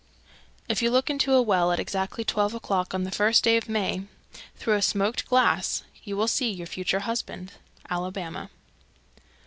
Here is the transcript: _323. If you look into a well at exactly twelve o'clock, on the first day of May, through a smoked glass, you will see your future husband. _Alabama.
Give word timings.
_323. 0.65 0.65
If 0.71 0.81
you 0.81 0.89
look 0.89 1.09
into 1.11 1.33
a 1.35 1.43
well 1.43 1.71
at 1.71 1.79
exactly 1.79 2.23
twelve 2.23 2.55
o'clock, 2.55 2.95
on 2.95 3.03
the 3.03 3.11
first 3.11 3.43
day 3.43 3.55
of 3.55 3.69
May, 3.69 4.07
through 4.55 4.73
a 4.73 4.81
smoked 4.81 5.27
glass, 5.27 5.83
you 6.03 6.17
will 6.17 6.27
see 6.27 6.49
your 6.49 6.65
future 6.65 7.01
husband. 7.01 7.51
_Alabama. 7.87 8.49